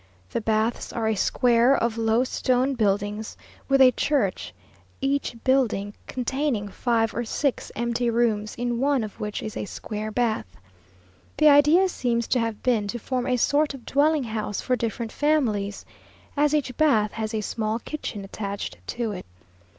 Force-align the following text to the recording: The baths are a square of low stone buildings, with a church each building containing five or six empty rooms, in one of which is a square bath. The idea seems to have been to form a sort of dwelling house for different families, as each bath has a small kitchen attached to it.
The 0.31 0.41
baths 0.41 0.91
are 0.91 1.07
a 1.07 1.13
square 1.13 1.75
of 1.75 1.95
low 1.95 2.23
stone 2.23 2.73
buildings, 2.73 3.37
with 3.69 3.81
a 3.81 3.91
church 3.91 4.51
each 4.99 5.35
building 5.43 5.93
containing 6.07 6.69
five 6.69 7.13
or 7.13 7.23
six 7.23 7.71
empty 7.75 8.09
rooms, 8.09 8.55
in 8.55 8.79
one 8.79 9.03
of 9.03 9.19
which 9.19 9.43
is 9.43 9.55
a 9.55 9.65
square 9.65 10.09
bath. 10.09 10.57
The 11.37 11.49
idea 11.49 11.87
seems 11.87 12.27
to 12.29 12.39
have 12.39 12.63
been 12.63 12.87
to 12.87 12.97
form 12.97 13.27
a 13.27 13.37
sort 13.37 13.75
of 13.75 13.85
dwelling 13.85 14.23
house 14.23 14.59
for 14.59 14.75
different 14.75 15.11
families, 15.11 15.85
as 16.35 16.55
each 16.55 16.75
bath 16.77 17.11
has 17.11 17.35
a 17.35 17.41
small 17.41 17.77
kitchen 17.77 18.25
attached 18.25 18.79
to 18.87 19.11
it. 19.11 19.27